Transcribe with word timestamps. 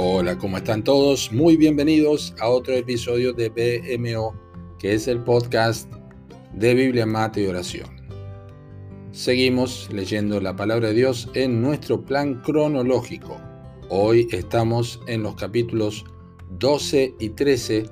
Hola, 0.00 0.38
¿cómo 0.38 0.58
están 0.58 0.84
todos? 0.84 1.32
Muy 1.32 1.56
bienvenidos 1.56 2.32
a 2.38 2.48
otro 2.48 2.72
episodio 2.72 3.32
de 3.32 3.48
BMO, 3.48 4.32
que 4.78 4.94
es 4.94 5.08
el 5.08 5.24
podcast 5.24 5.92
de 6.54 6.72
Biblia, 6.72 7.04
Mate 7.04 7.42
y 7.42 7.46
Oración. 7.46 7.90
Seguimos 9.10 9.88
leyendo 9.92 10.40
la 10.40 10.54
palabra 10.54 10.90
de 10.90 10.94
Dios 10.94 11.28
en 11.34 11.60
nuestro 11.60 12.00
plan 12.00 12.40
cronológico. 12.42 13.40
Hoy 13.88 14.28
estamos 14.30 15.00
en 15.08 15.24
los 15.24 15.34
capítulos 15.34 16.04
12 16.60 17.16
y 17.18 17.30
13 17.30 17.90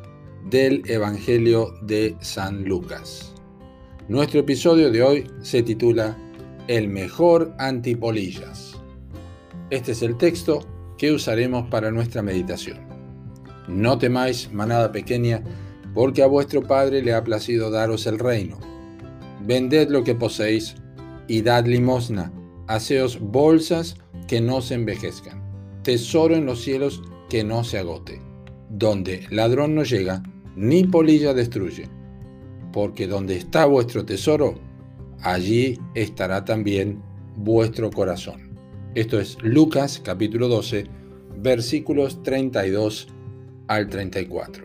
del 0.48 0.88
Evangelio 0.88 1.75
de 1.82 2.14
San 2.20 2.62
Lucas. 2.66 3.34
Nuestro 4.07 4.38
episodio 4.38 4.93
de 4.93 5.02
hoy 5.02 5.27
se 5.43 5.61
titula 5.61 6.16
El 6.68 6.86
mejor 6.86 7.52
antipolillas. 7.59 8.80
Este 9.70 9.91
es 9.91 10.02
el 10.02 10.16
texto 10.16 10.60
que 10.98 11.12
usaremos 11.12 11.68
para 11.68 11.91
nuestra 11.91 12.23
meditación. 12.23 12.78
No 13.68 13.98
temáis, 13.98 14.52
manada 14.52 14.92
pequeña, 14.92 15.42
porque 15.95 16.23
a 16.23 16.27
vuestro 16.27 16.62
Padre 16.62 17.02
le 17.02 17.14
ha 17.14 17.24
placido 17.24 17.70
daros 17.70 18.06
el 18.06 18.18
reino. 18.18 18.59
Vended 19.45 19.90
lo 19.90 20.04
que 20.04 20.14
poseéis 20.14 20.77
y 21.27 21.42
dad 21.42 21.66
limosna, 21.66 22.32
haceos 22.66 23.18
bolsas 23.20 23.96
que 24.28 24.40
no 24.40 24.60
se 24.60 24.74
envejezcan, 24.74 25.42
tesoro 25.82 26.34
en 26.34 26.46
los 26.46 26.60
cielos 26.62 27.02
que 27.28 27.45
no 27.45 27.65
se 27.65 27.78
agote, 27.78 28.20
donde 28.70 29.26
ladrón 29.30 29.74
no 29.74 29.82
llega, 29.84 30.23
ni 30.54 30.84
polilla 30.84 31.34
destruye. 31.34 31.88
Porque 32.73 33.06
donde 33.06 33.37
está 33.37 33.66
vuestro 33.66 34.04
tesoro, 34.04 34.54
allí 35.23 35.78
estará 35.95 36.45
también 36.45 37.02
vuestro 37.37 37.90
corazón. 37.90 38.45
Esto 38.96 39.20
es 39.20 39.36
Lucas 39.42 40.00
capítulo 40.02 40.48
12, 40.48 40.86
versículos 41.37 42.23
32 42.23 43.09
al 43.68 43.90
34. 43.90 44.65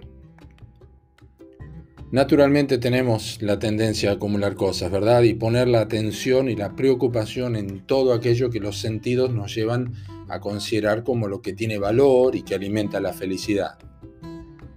Naturalmente 2.12 2.78
tenemos 2.78 3.42
la 3.42 3.60
tendencia 3.60 4.10
a 4.10 4.14
acumular 4.14 4.56
cosas, 4.56 4.90
¿verdad? 4.90 5.24
Y 5.24 5.34
poner 5.34 5.68
la 5.68 5.82
atención 5.82 6.48
y 6.48 6.56
la 6.56 6.78
preocupación 6.78 7.58
en 7.58 7.86
todo 7.86 8.14
aquello 8.14 8.50
que 8.50 8.62
los 8.62 8.78
sentidos 8.78 9.34
nos 9.34 9.54
llevan 9.54 9.96
a 10.30 10.40
considerar 10.40 11.04
como 11.04 11.28
lo 11.28 11.42
que 11.42 11.52
tiene 11.52 11.78
valor 11.78 12.34
y 12.38 12.44
que 12.44 12.56
alimenta 12.56 13.02
la 13.02 13.12
felicidad. 13.12 13.80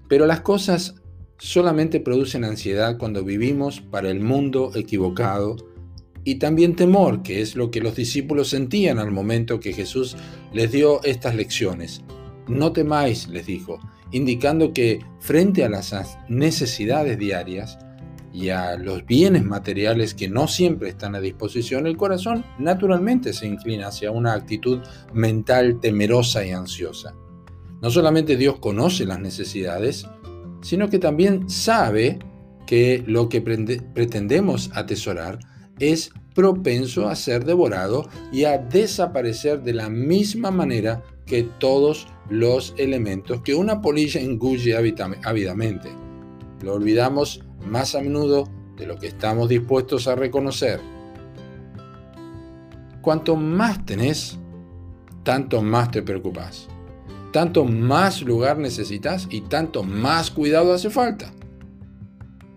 Pero 0.09 0.27
las 0.27 0.41
cosas 0.41 0.97
solamente 1.39 2.01
producen 2.01 2.43
ansiedad 2.43 2.99
cuando 2.99 3.23
vivimos 3.23 3.81
para 3.81 4.11
el 4.11 4.19
mundo 4.19 4.73
equivocado 4.75 5.74
y 6.25 6.37
también 6.37 6.75
temor, 6.75 7.23
que 7.23 7.41
es 7.41 7.55
lo 7.55 7.71
que 7.71 7.81
los 7.81 7.95
discípulos 7.95 8.49
sentían 8.49 8.99
al 8.99 9.11
momento 9.11 9.61
que 9.61 9.73
Jesús 9.73 10.17
les 10.53 10.73
dio 10.73 11.03
estas 11.05 11.35
lecciones. 11.35 12.03
No 12.49 12.73
temáis, 12.73 13.29
les 13.29 13.47
dijo, 13.47 13.79
indicando 14.11 14.73
que 14.73 15.01
frente 15.21 15.65
a 15.65 15.69
las 15.69 16.19
necesidades 16.29 17.19
diarias 17.19 17.79
y 18.33 18.49
a 18.49 18.77
los 18.77 19.07
bienes 19.07 19.45
materiales 19.45 20.15
que 20.15 20.29
no 20.29 20.49
siempre 20.49 20.89
están 20.89 21.15
a 21.15 21.21
disposición, 21.21 21.87
el 21.87 21.97
corazón 21.97 22.45
naturalmente 22.59 23.33
se 23.33 23.47
inclina 23.47 23.89
hacia 23.89 24.11
una 24.11 24.33
actitud 24.33 24.81
mental 25.13 25.79
temerosa 25.81 26.45
y 26.45 26.51
ansiosa. 26.51 27.15
No 27.81 27.91
solamente 27.91 28.37
Dios 28.37 28.59
conoce 28.59 29.05
las 29.05 29.21
necesidades, 29.21 30.07
sino 30.63 30.89
que 30.89 30.99
también 30.99 31.49
sabe 31.51 32.19
que 32.67 33.05
lo 33.07 33.29
que 33.29 33.43
pretendemos 33.43 34.71
atesorar 34.75 35.39
es 35.79 36.13
propenso 36.35 37.09
a 37.09 37.15
ser 37.15 37.45
devorado 37.45 38.09
y 38.33 38.45
a 38.45 38.59
desaparecer 38.59 39.63
de 39.63 39.73
la 39.73 39.89
misma 39.89 40.51
manera 40.51 41.03
que 41.27 41.45
todos 41.59 42.07
los 42.29 42.75
elementos 42.77 43.41
que 43.43 43.55
una 43.55 43.81
polilla 43.81 44.21
engulle 44.21 44.77
ávidamente. 45.25 45.89
Lo 46.63 46.75
olvidamos 46.75 47.43
más 47.65 47.95
a 47.95 48.01
menudo 48.01 48.49
de 48.77 48.87
lo 48.87 48.99
que 48.99 49.07
estamos 49.07 49.49
dispuestos 49.49 50.09
a 50.09 50.15
reconocer. 50.15 50.81
Cuanto 53.01 53.37
más 53.37 53.85
tenés, 53.85 54.39
tanto 55.23 55.63
más 55.63 55.91
te 55.91 56.03
preocupas. 56.03 56.69
Tanto 57.33 57.65
más 57.65 58.23
lugar 58.23 58.59
necesitas 58.59 59.27
y 59.31 59.43
tanto 59.43 59.83
más 59.83 60.31
cuidado 60.31 60.73
hace 60.73 60.89
falta. 60.89 61.33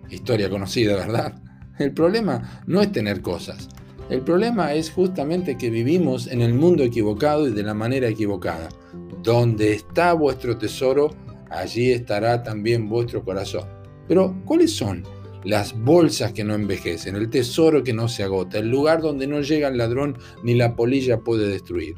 Historia 0.09 0.49
conocida, 0.49 0.95
¿verdad? 0.95 1.46
El 1.79 1.93
problema 1.93 2.63
no 2.65 2.81
es 2.81 2.91
tener 2.91 3.21
cosas. 3.21 3.69
El 4.09 4.21
problema 4.21 4.73
es 4.73 4.89
justamente 4.89 5.57
que 5.57 5.69
vivimos 5.69 6.27
en 6.27 6.41
el 6.41 6.53
mundo 6.53 6.83
equivocado 6.83 7.47
y 7.47 7.51
de 7.51 7.63
la 7.63 7.73
manera 7.73 8.07
equivocada. 8.07 8.69
Donde 9.21 9.73
está 9.73 10.13
vuestro 10.13 10.57
tesoro, 10.57 11.13
allí 11.49 11.91
estará 11.91 12.41
también 12.41 12.87
vuestro 12.87 13.23
corazón. 13.23 13.65
Pero, 14.07 14.41
¿cuáles 14.45 14.75
son 14.75 15.03
las 15.43 15.77
bolsas 15.77 16.31
que 16.31 16.43
no 16.43 16.55
envejecen, 16.55 17.15
el 17.15 17.29
tesoro 17.29 17.83
que 17.83 17.93
no 17.93 18.07
se 18.07 18.23
agota, 18.23 18.59
el 18.59 18.69
lugar 18.69 19.01
donde 19.01 19.27
no 19.27 19.41
llega 19.41 19.67
el 19.67 19.77
ladrón 19.77 20.17
ni 20.43 20.55
la 20.55 20.75
polilla 20.75 21.19
puede 21.19 21.47
destruir? 21.49 21.95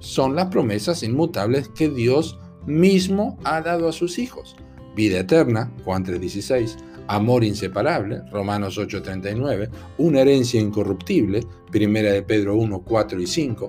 Son 0.00 0.34
las 0.34 0.46
promesas 0.46 1.02
inmutables 1.02 1.68
que 1.68 1.88
Dios 1.88 2.38
mismo 2.66 3.38
ha 3.44 3.60
dado 3.62 3.88
a 3.88 3.92
sus 3.92 4.18
hijos. 4.18 4.56
Vida 4.94 5.20
eterna, 5.20 5.72
Juan 5.84 6.04
3:16, 6.04 6.76
amor 7.08 7.42
inseparable, 7.42 8.22
Romanos 8.30 8.78
8:39, 8.78 9.68
una 9.98 10.20
herencia 10.20 10.60
incorruptible, 10.60 11.44
Primera 11.70 12.12
de 12.12 12.22
Pedro 12.22 12.56
1, 12.56 12.82
4 12.84 13.20
y 13.20 13.26
5, 13.26 13.68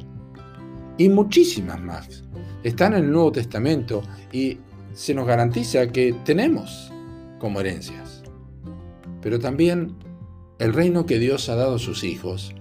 y 0.98 1.10
muchísimas 1.10 1.82
más. 1.82 2.24
Están 2.64 2.94
en 2.94 3.06
el 3.06 3.12
Nuevo 3.12 3.32
Testamento 3.32 4.04
y 4.32 4.58
se 4.94 5.14
nos 5.14 5.26
garantiza 5.26 5.88
que 5.88 6.14
tenemos 6.26 6.92
como 7.40 7.62
herencias. 7.62 8.22
Pero 9.22 9.40
también 9.40 9.96
el 10.60 10.74
reino 10.74 11.06
que 11.06 11.20
Dios 11.20 11.48
ha 11.50 11.56
dado 11.56 11.76
a 11.76 11.80
sus 11.80 12.04
hijos 12.04 12.54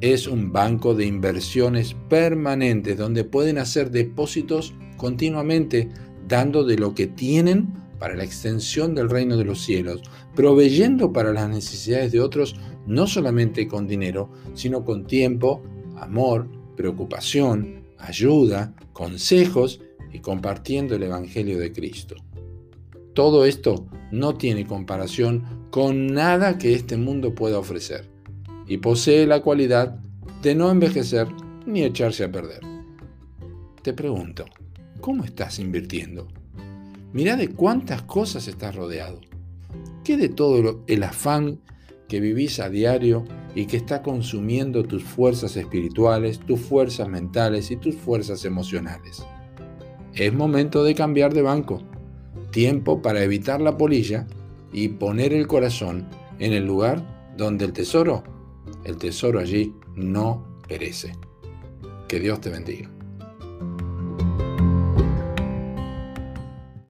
es 0.00 0.26
un 0.26 0.52
banco 0.52 0.94
de 0.94 1.06
inversiones 1.06 1.94
permanentes 2.08 2.96
donde 2.96 3.24
pueden 3.24 3.58
hacer 3.58 3.90
depósitos 3.90 4.74
continuamente 4.96 5.88
dando 6.26 6.64
de 6.64 6.78
lo 6.78 6.94
que 6.94 7.06
tienen 7.06 7.83
para 8.04 8.16
la 8.16 8.24
extensión 8.24 8.94
del 8.94 9.08
reino 9.08 9.38
de 9.38 9.46
los 9.46 9.62
cielos, 9.62 10.02
proveyendo 10.34 11.10
para 11.10 11.32
las 11.32 11.48
necesidades 11.48 12.12
de 12.12 12.20
otros 12.20 12.54
no 12.86 13.06
solamente 13.06 13.66
con 13.66 13.86
dinero, 13.86 14.28
sino 14.52 14.84
con 14.84 15.06
tiempo, 15.06 15.62
amor, 15.96 16.46
preocupación, 16.76 17.86
ayuda, 17.96 18.74
consejos 18.92 19.80
y 20.12 20.18
compartiendo 20.18 20.94
el 20.94 21.04
Evangelio 21.04 21.58
de 21.58 21.72
Cristo. 21.72 22.16
Todo 23.14 23.46
esto 23.46 23.86
no 24.12 24.34
tiene 24.34 24.66
comparación 24.66 25.68
con 25.70 26.08
nada 26.08 26.58
que 26.58 26.74
este 26.74 26.98
mundo 26.98 27.34
pueda 27.34 27.58
ofrecer 27.58 28.10
y 28.66 28.76
posee 28.76 29.26
la 29.26 29.40
cualidad 29.40 29.98
de 30.42 30.54
no 30.54 30.70
envejecer 30.70 31.26
ni 31.64 31.82
echarse 31.84 32.24
a 32.24 32.30
perder. 32.30 32.60
Te 33.80 33.94
pregunto, 33.94 34.44
¿cómo 35.00 35.24
estás 35.24 35.58
invirtiendo? 35.58 36.28
Mirá 37.14 37.36
de 37.36 37.50
cuántas 37.50 38.02
cosas 38.02 38.48
estás 38.48 38.74
rodeado. 38.74 39.20
¿Qué 40.02 40.16
de 40.16 40.28
todo 40.28 40.82
el 40.88 41.02
afán 41.04 41.60
que 42.08 42.18
vivís 42.18 42.58
a 42.58 42.68
diario 42.68 43.24
y 43.54 43.66
que 43.66 43.76
está 43.76 44.02
consumiendo 44.02 44.82
tus 44.82 45.04
fuerzas 45.04 45.56
espirituales, 45.56 46.40
tus 46.40 46.58
fuerzas 46.58 47.08
mentales 47.08 47.70
y 47.70 47.76
tus 47.76 47.94
fuerzas 47.94 48.44
emocionales? 48.44 49.24
Es 50.12 50.34
momento 50.34 50.82
de 50.82 50.96
cambiar 50.96 51.32
de 51.32 51.42
banco. 51.42 51.84
Tiempo 52.50 53.00
para 53.00 53.22
evitar 53.22 53.60
la 53.60 53.78
polilla 53.78 54.26
y 54.72 54.88
poner 54.88 55.32
el 55.32 55.46
corazón 55.46 56.08
en 56.40 56.52
el 56.52 56.66
lugar 56.66 57.32
donde 57.36 57.64
el 57.64 57.72
tesoro, 57.72 58.24
el 58.82 58.96
tesoro 58.96 59.38
allí 59.38 59.72
no 59.94 60.58
perece. 60.66 61.12
Que 62.08 62.18
Dios 62.18 62.40
te 62.40 62.50
bendiga. 62.50 62.90